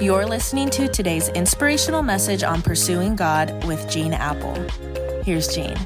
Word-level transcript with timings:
You're 0.00 0.26
listening 0.26 0.70
to 0.70 0.88
today's 0.88 1.28
inspirational 1.28 2.02
message 2.02 2.42
on 2.42 2.62
pursuing 2.62 3.14
God 3.14 3.64
with 3.64 3.88
Gene 3.88 4.12
Appel. 4.12 4.54
Here's 5.22 5.46
Gene. 5.46 5.78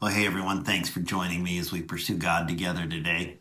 Well, 0.00 0.12
hey 0.12 0.24
everyone, 0.26 0.62
thanks 0.62 0.88
for 0.88 1.00
joining 1.00 1.42
me 1.42 1.58
as 1.58 1.72
we 1.72 1.82
pursue 1.82 2.16
God 2.16 2.46
together 2.46 2.86
today. 2.86 3.38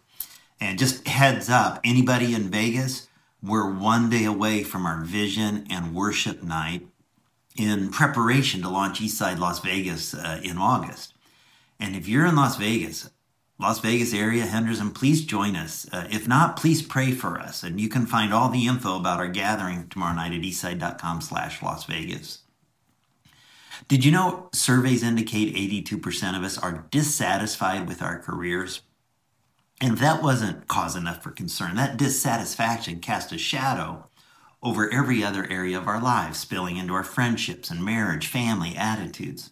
And 0.59 0.79
just 0.79 1.07
heads 1.07 1.51
up 1.51 1.79
anybody 1.83 2.33
in 2.33 2.49
Vegas, 2.49 3.09
we're 3.43 3.71
one 3.71 4.09
day 4.09 4.25
away 4.25 4.63
from 4.63 4.87
our 4.87 5.03
vision 5.03 5.67
and 5.69 5.93
worship 5.93 6.41
night 6.41 6.87
in 7.55 7.91
preparation 7.91 8.63
to 8.63 8.69
launch 8.69 9.01
Eastside 9.01 9.37
Las 9.37 9.59
Vegas 9.59 10.15
uh, 10.15 10.41
in 10.43 10.57
August. 10.57 11.13
And 11.79 11.95
if 11.95 12.07
you're 12.07 12.25
in 12.25 12.35
Las 12.35 12.57
Vegas, 12.57 13.11
Las 13.59 13.79
Vegas 13.79 14.13
area, 14.13 14.45
Henderson, 14.45 14.91
please 14.91 15.25
join 15.25 15.55
us. 15.55 15.87
Uh, 15.91 16.07
if 16.11 16.27
not, 16.27 16.57
please 16.57 16.83
pray 16.83 17.11
for 17.11 17.39
us. 17.39 17.63
And 17.63 17.81
you 17.81 17.89
can 17.89 18.05
find 18.05 18.31
all 18.31 18.49
the 18.49 18.67
info 18.67 18.95
about 18.97 19.19
our 19.19 19.27
gathering 19.27 19.87
tomorrow 19.89 20.15
night 20.15 20.33
at 20.33 20.41
eastside.com 20.41 21.21
slash 21.21 21.63
Las 21.63 21.85
Vegas. 21.85 22.39
Did 23.87 24.05
you 24.05 24.11
know 24.11 24.49
surveys 24.53 25.01
indicate 25.01 25.55
82% 25.55 26.37
of 26.37 26.43
us 26.43 26.57
are 26.57 26.85
dissatisfied 26.91 27.87
with 27.87 28.01
our 28.01 28.19
careers? 28.19 28.81
And 29.81 29.97
that 29.99 30.21
wasn't 30.21 30.67
cause 30.67 30.95
enough 30.95 31.23
for 31.23 31.31
concern, 31.31 31.75
that 31.75 31.97
dissatisfaction 31.97 32.99
cast 32.99 33.31
a 33.31 33.37
shadow 33.37 34.07
over 34.61 34.91
every 34.91 35.23
other 35.23 35.47
area 35.49 35.77
of 35.77 35.87
our 35.87 36.01
lives, 36.01 36.39
spilling 36.39 36.77
into 36.77 36.93
our 36.93 37.03
friendships 37.03 37.69
and 37.69 37.83
marriage, 37.83 38.27
family, 38.27 38.75
attitudes. 38.75 39.51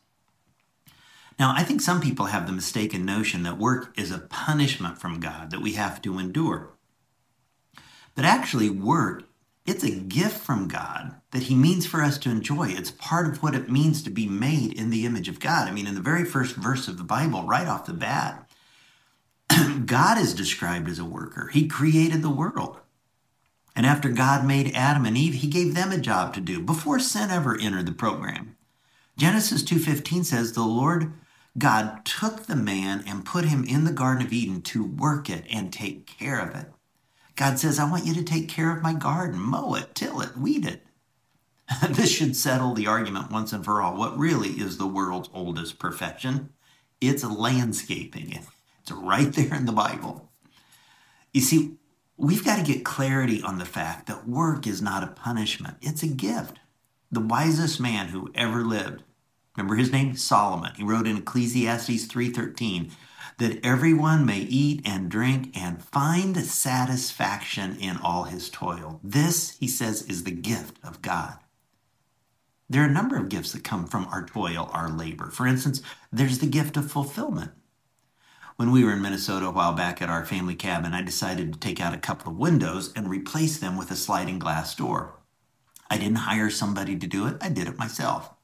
Now, 1.38 1.54
I 1.56 1.64
think 1.64 1.82
some 1.82 2.00
people 2.00 2.28
have 2.28 2.48
the 2.48 2.54
mistaken 2.54 3.06
notion 3.06 3.44
that 3.44 3.58
work 3.58 3.94
is 3.98 4.12
a 4.12 4.20
punishment 4.20 4.98
from 4.98 5.20
God 5.20 5.52
that 5.52 5.62
we 5.62 5.74
have 5.74 6.02
to 6.04 6.18
endure. 6.18 6.70
But 8.16 8.24
actually, 8.24 8.70
work, 8.70 9.24
it's 9.66 9.84
a 9.84 9.92
gift 9.92 10.38
from 10.38 10.70
God 10.70 11.16
that 11.32 11.44
He 11.44 11.56
means 11.56 11.86
for 11.86 12.02
us 12.02 12.18
to 12.20 12.30
enjoy. 12.30 12.70
It's 12.70 12.92
part 12.92 13.28
of 13.28 13.44
what 13.44 13.56
it 13.56 13.70
means 13.70 14.02
to 14.04 14.10
be 14.10 14.28
made 14.28 14.74
in 14.74 14.90
the 14.90 15.06
image 15.06 15.28
of 15.28 15.42
God. 15.42 15.68
I 15.68 15.72
mean, 15.72 15.88
in 15.88 15.96
the 15.96 16.02
very 16.02 16.24
first 16.24 16.56
verse 16.56 16.88
of 16.88 16.98
the 16.98 17.04
Bible, 17.04 17.44
right 17.44 17.68
off 17.68 17.86
the 17.86 17.94
bat, 17.94 18.50
God 19.86 20.18
is 20.18 20.34
described 20.34 20.88
as 20.88 21.00
a 21.00 21.06
worker. 21.06 21.50
He 21.52 21.68
created 21.68 22.22
the 22.22 22.30
world. 22.30 22.80
And 23.76 23.86
after 23.86 24.08
God 24.08 24.46
made 24.46 24.74
Adam 24.74 25.06
and 25.06 25.18
Eve, 25.18 25.36
he 25.36 25.48
gave 25.48 25.76
them 25.76 25.92
a 25.92 25.98
job 25.98 26.34
to 26.36 26.40
do 26.40 26.62
before 26.62 27.00
sin 27.00 27.30
ever 27.30 27.60
entered 27.60 27.88
the 27.88 27.92
program. 27.92 28.56
Genesis 29.18 29.64
2:15 29.64 30.24
says 30.24 30.54
the 30.54 30.64
Lord 30.64 31.14
God 31.58 32.04
took 32.04 32.46
the 32.46 32.56
man 32.56 33.04
and 33.08 33.26
put 33.26 33.46
him 33.46 33.64
in 33.64 33.86
the 33.86 33.94
Garden 33.94 34.26
of 34.26 34.34
Eden 34.34 34.62
to 34.64 34.84
work 34.84 35.30
it 35.30 35.46
and 35.50 35.72
take 35.72 36.06
care 36.06 36.40
of 36.40 36.54
it. 36.56 36.68
God 37.36 37.60
says, 37.60 37.80
I 37.80 37.90
want 37.90 38.06
you 38.06 38.14
to 38.14 38.24
take 38.24 38.50
care 38.50 38.76
of 38.76 38.84
my 38.84 38.94
garden, 38.94 39.40
mow 39.40 39.76
it, 39.76 39.96
till 39.96 40.22
it, 40.22 40.38
weed 40.38 40.66
it. 40.66 40.86
this 41.90 42.12
should 42.12 42.36
settle 42.36 42.74
the 42.74 42.88
argument 42.88 43.32
once 43.32 43.54
and 43.54 43.64
for 43.64 43.82
all. 43.82 43.96
What 43.96 44.18
really 44.18 44.50
is 44.50 44.78
the 44.78 44.88
world's 44.88 45.30
oldest 45.34 45.80
perfection? 45.80 46.50
It's 47.02 47.24
landscaping. 47.24 48.40
It's 48.82 48.92
right 48.92 49.34
there 49.34 49.56
in 49.56 49.66
the 49.66 49.72
Bible. 49.72 50.30
You 51.34 51.42
see, 51.42 51.78
we've 52.18 52.46
got 52.46 52.58
to 52.58 52.72
get 52.72 52.86
clarity 52.86 53.42
on 53.42 53.58
the 53.58 53.66
fact 53.66 54.06
that 54.06 54.30
work 54.30 54.68
is 54.68 54.80
not 54.80 55.04
a 55.04 55.08
punishment, 55.08 55.78
it's 55.82 56.04
a 56.04 56.08
gift. 56.08 56.60
The 57.12 57.20
wisest 57.20 57.80
man 57.80 58.10
who 58.10 58.32
ever 58.36 58.64
lived 58.64 59.02
Remember 59.56 59.76
his 59.76 59.92
name? 59.92 60.16
Solomon. 60.16 60.74
He 60.76 60.84
wrote 60.84 61.08
in 61.08 61.18
Ecclesiastes 61.18 62.08
3:13 62.08 62.92
that 63.38 63.64
everyone 63.66 64.26
may 64.26 64.40
eat 64.40 64.82
and 64.86 65.10
drink 65.10 65.56
and 65.58 65.84
find 65.84 66.38
satisfaction 66.38 67.76
in 67.78 67.98
all 67.98 68.24
his 68.24 68.50
toil. 68.50 69.00
This, 69.04 69.58
he 69.60 69.68
says, 69.68 70.04
is 70.04 70.24
the 70.24 70.32
gift 70.32 70.78
of 70.84 71.02
God. 71.02 71.38
There 72.70 72.82
are 72.82 72.88
a 72.88 72.92
number 72.92 73.18
of 73.18 73.30
gifts 73.30 73.52
that 73.52 73.64
come 73.64 73.86
from 73.86 74.06
our 74.06 74.26
toil, 74.26 74.70
our 74.74 74.90
labor. 74.90 75.30
For 75.30 75.46
instance, 75.46 75.82
there's 76.12 76.40
the 76.40 76.48
gift 76.48 76.78
of 76.78 76.90
fulfillment. 76.90 77.52
When 78.56 78.72
we 78.72 78.86
were 78.86 78.94
in 78.94 79.02
Minnesota 79.02 79.48
a 79.48 79.52
while 79.52 79.74
back 79.74 80.02
at 80.02 80.10
our 80.10 80.26
family 80.26 80.56
cabin, 80.56 80.94
I 80.94 81.02
decided 81.02 81.52
to 81.52 81.60
take 81.60 81.82
out 81.82 81.94
a 81.94 82.00
couple 82.00 82.32
of 82.32 82.38
windows 82.38 82.94
and 82.96 83.10
replace 83.10 83.60
them 83.60 83.76
with 83.76 83.92
a 83.92 83.96
sliding 83.96 84.40
glass 84.40 84.74
door. 84.74 85.20
I 85.90 85.98
didn't 85.98 86.20
hire 86.20 86.50
somebody 86.50 86.98
to 86.98 87.06
do 87.06 87.28
it, 87.28 87.36
I 87.42 87.50
did 87.50 87.68
it 87.68 87.78
myself. 87.78 88.35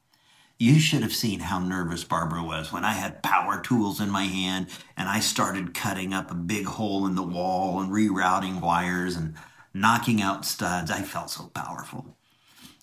You 0.62 0.80
should 0.80 1.02
have 1.02 1.16
seen 1.16 1.40
how 1.40 1.58
nervous 1.58 2.04
Barbara 2.04 2.44
was 2.44 2.72
when 2.72 2.86
I 2.86 2.94
had 2.94 3.24
power 3.24 3.60
tools 3.62 4.00
in 4.00 4.12
my 4.12 4.26
hand 4.26 4.68
and 4.96 5.10
I 5.10 5.20
started 5.20 5.74
cutting 5.74 6.14
up 6.14 6.30
a 6.30 6.36
big 6.36 6.68
hole 6.68 7.08
in 7.08 7.16
the 7.16 7.24
wall 7.24 7.82
and 7.82 7.92
rerouting 7.92 8.62
wires 8.62 9.16
and 9.16 9.34
knocking 9.74 10.22
out 10.22 10.46
studs. 10.46 10.92
I 10.92 11.02
felt 11.02 11.32
so 11.32 11.48
powerful. 11.56 12.16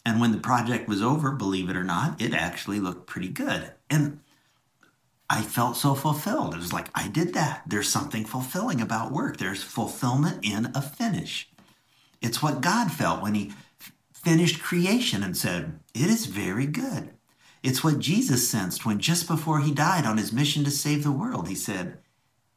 And 0.05 0.21
when 0.21 0.33
the 0.33 0.39
project 0.39 0.89
was 0.89 1.01
over, 1.01 1.31
believe 1.31 1.71
it 1.71 1.77
or 1.77 1.85
not, 1.85 2.21
it 2.21 2.35
actually 2.35 2.81
looked 2.81 3.07
pretty 3.07 3.29
good. 3.29 3.71
And 3.89 4.23
I 5.31 5.43
felt 5.43 5.77
so 5.77 5.95
fulfilled. 5.95 6.55
It 6.55 6.59
was 6.59 6.73
like, 6.73 6.89
I 6.97 7.07
did 7.07 7.33
that. 7.35 7.63
There's 7.65 7.89
something 7.89 8.25
fulfilling 8.25 8.81
about 8.81 9.13
work. 9.13 9.37
There's 9.37 9.63
fulfillment 9.63 10.41
in 10.43 10.73
a 10.75 10.83
finish. 10.83 11.49
It's 12.21 12.43
what 12.43 12.61
God 12.61 12.91
felt 12.91 13.23
when 13.23 13.37
He 13.37 13.53
finished 14.13 14.61
creation 14.61 15.23
and 15.23 15.37
said, 15.37 15.79
It 15.95 16.07
is 16.11 16.27
very 16.27 16.67
good. 16.67 17.11
It's 17.63 17.83
what 17.83 17.99
Jesus 17.99 18.49
sensed 18.49 18.87
when 18.87 18.99
just 19.01 19.27
before 19.27 19.61
he 19.61 19.73
died 19.73 20.07
on 20.07 20.19
his 20.19 20.33
mission 20.33 20.65
to 20.65 20.71
save 20.71 21.03
the 21.03 21.13
world, 21.13 21.49
he 21.49 21.55
said, 21.55 21.99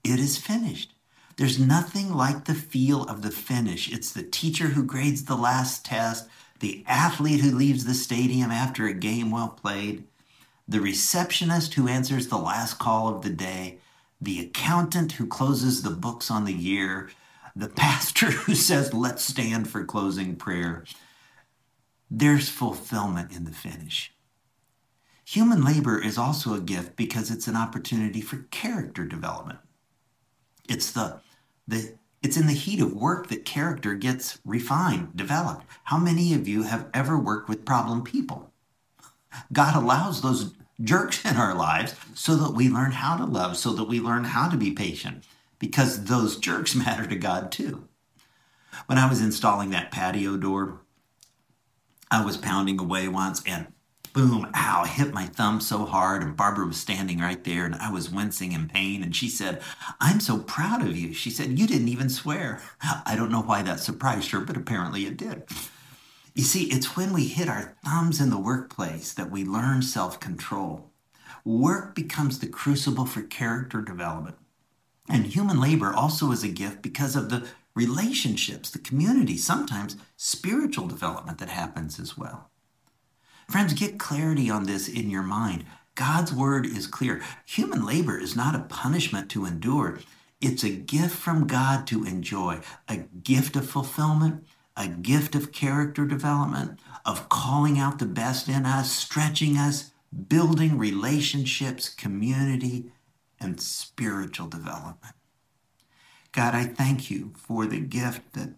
It 0.03 0.19
is 0.19 0.37
finished. 0.37 0.93
There's 1.37 1.59
nothing 1.59 2.13
like 2.13 2.45
the 2.45 2.53
feel 2.53 3.03
of 3.03 3.21
the 3.21 3.31
finish. 3.31 3.91
It's 3.91 4.11
the 4.11 4.23
teacher 4.23 4.67
who 4.67 4.83
grades 4.83 5.25
the 5.25 5.35
last 5.35 5.85
test, 5.85 6.27
the 6.59 6.83
athlete 6.87 7.41
who 7.41 7.51
leaves 7.51 7.85
the 7.85 7.93
stadium 7.93 8.51
after 8.51 8.85
a 8.85 8.93
game 8.93 9.31
well 9.31 9.49
played, 9.49 10.03
the 10.67 10.79
receptionist 10.79 11.73
who 11.73 11.87
answers 11.87 12.27
the 12.27 12.37
last 12.37 12.77
call 12.77 13.07
of 13.07 13.23
the 13.23 13.29
day, 13.29 13.79
the 14.21 14.39
accountant 14.39 15.13
who 15.13 15.25
closes 15.25 15.81
the 15.81 15.89
books 15.89 16.29
on 16.29 16.45
the 16.45 16.53
year, 16.53 17.09
the 17.55 17.67
pastor 17.75 18.27
who 18.27 18.53
says, 18.53 18.93
Let's 18.93 19.23
stand 19.23 19.67
for 19.67 19.83
closing 19.83 20.35
prayer. 20.35 20.83
There's 22.09 22.49
fulfillment 22.49 23.31
in 23.31 23.45
the 23.45 23.51
finish. 23.51 24.13
Human 25.31 25.63
labor 25.63 25.97
is 25.97 26.17
also 26.17 26.53
a 26.53 26.59
gift 26.59 26.97
because 26.97 27.31
it's 27.31 27.47
an 27.47 27.55
opportunity 27.55 28.19
for 28.19 28.47
character 28.51 29.05
development. 29.05 29.59
It's 30.67 30.91
the, 30.91 31.21
the 31.65 31.93
it's 32.21 32.35
in 32.35 32.47
the 32.47 32.53
heat 32.53 32.81
of 32.81 32.91
work 32.91 33.29
that 33.29 33.45
character 33.45 33.93
gets 33.93 34.39
refined, 34.43 35.15
developed. 35.15 35.65
How 35.85 35.97
many 35.97 36.33
of 36.33 36.49
you 36.49 36.63
have 36.63 36.89
ever 36.93 37.17
worked 37.17 37.47
with 37.47 37.63
problem 37.63 38.03
people? 38.03 38.51
God 39.53 39.73
allows 39.73 40.21
those 40.21 40.53
jerks 40.81 41.23
in 41.23 41.37
our 41.37 41.55
lives 41.55 41.95
so 42.13 42.35
that 42.35 42.53
we 42.53 42.67
learn 42.67 42.91
how 42.91 43.15
to 43.15 43.23
love, 43.23 43.55
so 43.55 43.71
that 43.71 43.85
we 43.85 44.01
learn 44.01 44.25
how 44.25 44.49
to 44.49 44.57
be 44.57 44.71
patient, 44.71 45.23
because 45.59 46.03
those 46.03 46.35
jerks 46.35 46.75
matter 46.75 47.07
to 47.07 47.15
God 47.15 47.53
too. 47.53 47.87
When 48.87 48.97
I 48.97 49.07
was 49.07 49.21
installing 49.21 49.69
that 49.69 49.91
patio 49.91 50.35
door, 50.35 50.81
I 52.11 52.25
was 52.25 52.35
pounding 52.35 52.81
away 52.81 53.07
once 53.07 53.41
and 53.45 53.67
boom, 54.13 54.49
ow, 54.55 54.83
hit 54.85 55.13
my 55.13 55.25
thumb 55.25 55.61
so 55.61 55.85
hard. 55.85 56.21
And 56.21 56.35
Barbara 56.35 56.67
was 56.67 56.77
standing 56.77 57.19
right 57.19 57.43
there 57.43 57.65
and 57.65 57.75
I 57.75 57.91
was 57.91 58.09
wincing 58.09 58.51
in 58.51 58.67
pain. 58.67 59.03
And 59.03 59.15
she 59.15 59.29
said, 59.29 59.61
I'm 59.99 60.19
so 60.19 60.39
proud 60.39 60.81
of 60.81 60.95
you. 60.97 61.13
She 61.13 61.29
said, 61.29 61.57
You 61.57 61.67
didn't 61.67 61.87
even 61.87 62.09
swear. 62.09 62.61
I 63.05 63.15
don't 63.15 63.31
know 63.31 63.41
why 63.41 63.61
that 63.63 63.79
surprised 63.79 64.31
her, 64.31 64.39
but 64.39 64.57
apparently 64.57 65.05
it 65.05 65.17
did. 65.17 65.43
You 66.33 66.43
see, 66.43 66.65
it's 66.65 66.95
when 66.95 67.13
we 67.13 67.27
hit 67.27 67.49
our 67.49 67.75
thumbs 67.83 68.21
in 68.21 68.29
the 68.29 68.39
workplace 68.39 69.13
that 69.13 69.31
we 69.31 69.43
learn 69.43 69.81
self 69.81 70.19
control. 70.19 70.91
Work 71.43 71.95
becomes 71.95 72.39
the 72.39 72.47
crucible 72.47 73.05
for 73.05 73.21
character 73.23 73.81
development. 73.81 74.37
And 75.09 75.25
human 75.25 75.59
labor 75.59 75.91
also 75.93 76.31
is 76.31 76.43
a 76.43 76.47
gift 76.47 76.81
because 76.81 77.15
of 77.15 77.29
the 77.29 77.47
relationships, 77.73 78.69
the 78.69 78.79
community, 78.79 79.37
sometimes 79.37 79.97
spiritual 80.15 80.87
development 80.87 81.39
that 81.39 81.49
happens 81.49 81.99
as 81.99 82.17
well. 82.17 82.50
Friends, 83.51 83.73
get 83.73 83.99
clarity 83.99 84.49
on 84.49 84.63
this 84.63 84.87
in 84.87 85.09
your 85.09 85.23
mind. 85.23 85.65
God's 85.95 86.33
word 86.33 86.65
is 86.65 86.87
clear. 86.87 87.21
Human 87.45 87.85
labor 87.85 88.17
is 88.17 88.33
not 88.33 88.55
a 88.55 88.59
punishment 88.59 89.29
to 89.31 89.43
endure, 89.43 89.99
it's 90.39 90.63
a 90.63 90.69
gift 90.69 91.17
from 91.17 91.47
God 91.47 91.85
to 91.87 92.05
enjoy, 92.05 92.61
a 92.87 92.95
gift 92.95 93.57
of 93.57 93.69
fulfillment, 93.69 94.45
a 94.77 94.87
gift 94.87 95.35
of 95.35 95.51
character 95.51 96.05
development, 96.05 96.79
of 97.05 97.27
calling 97.27 97.77
out 97.77 97.99
the 97.99 98.05
best 98.05 98.47
in 98.47 98.65
us, 98.65 98.89
stretching 98.89 99.57
us, 99.57 99.91
building 100.29 100.77
relationships, 100.77 101.89
community, 101.89 102.91
and 103.37 103.59
spiritual 103.59 104.47
development. 104.47 105.15
God, 106.31 106.55
I 106.55 106.63
thank 106.63 107.11
you 107.11 107.33
for 107.35 107.65
the 107.65 107.81
gift 107.81 108.33
that 108.33 108.53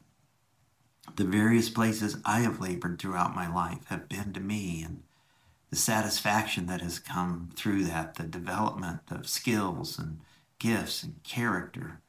the 1.16 1.26
various 1.26 1.70
places 1.70 2.18
I 2.26 2.40
have 2.42 2.60
labored 2.60 3.00
throughout 3.00 3.36
my 3.36 3.54
life 3.54 3.86
have 3.88 4.10
been 4.10 4.34
to 4.34 4.40
me, 4.40 4.73
the 5.74 5.80
satisfaction 5.80 6.68
that 6.68 6.82
has 6.82 7.00
come 7.00 7.50
through 7.56 7.84
that, 7.84 8.14
the 8.14 8.24
development 8.26 9.00
of 9.10 9.28
skills 9.28 9.98
and 9.98 10.20
gifts 10.60 11.02
and 11.02 11.16
character. 11.24 12.00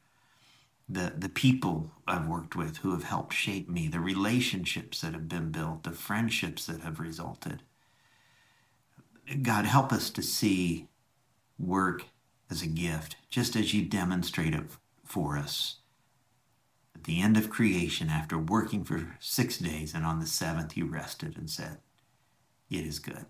the, 0.87 1.13
the 1.17 1.29
people 1.29 1.89
I've 2.07 2.27
worked 2.27 2.55
with 2.55 2.77
who 2.77 2.91
have 2.91 3.05
helped 3.05 3.33
shape 3.33 3.67
me, 3.67 3.87
the 3.87 3.99
relationships 3.99 5.01
that 5.01 5.13
have 5.13 5.27
been 5.27 5.51
built, 5.51 5.81
the 5.83 5.91
friendships 5.91 6.67
that 6.67 6.81
have 6.81 6.99
resulted. 6.99 7.63
God, 9.41 9.65
help 9.65 9.91
us 9.91 10.11
to 10.11 10.21
see 10.21 10.87
work 11.57 12.05
as 12.51 12.61
a 12.61 12.67
gift, 12.67 13.15
just 13.31 13.55
as 13.55 13.73
you 13.73 13.83
demonstrate 13.83 14.53
it 14.53 14.65
for 15.03 15.37
us. 15.37 15.77
At 16.93 17.05
the 17.05 17.19
end 17.19 17.35
of 17.35 17.49
creation, 17.49 18.09
after 18.09 18.37
working 18.37 18.83
for 18.83 19.17
six 19.19 19.57
days, 19.57 19.95
and 19.95 20.05
on 20.05 20.19
the 20.19 20.27
seventh, 20.27 20.77
you 20.77 20.85
rested 20.85 21.35
and 21.35 21.49
said, 21.49 21.79
It 22.69 22.85
is 22.85 22.99
good. 22.99 23.25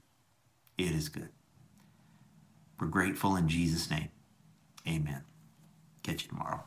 It 0.78 0.92
is 0.92 1.10
good. 1.10 1.30
We're 2.80 2.88
grateful 2.88 3.36
in 3.36 3.48
Jesus' 3.48 3.90
name. 3.90 4.10
Amen. 4.88 5.24
Catch 6.04 6.24
you 6.24 6.30
tomorrow. 6.30 6.64